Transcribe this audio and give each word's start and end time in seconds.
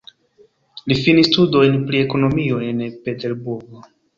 Li 0.93 0.97
finis 1.01 1.29
studojn 1.31 1.77
pri 1.91 2.01
ekonomio 2.07 2.65
en 2.71 2.83
Peterburgo. 3.07 3.89